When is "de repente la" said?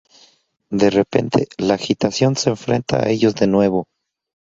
0.71-1.75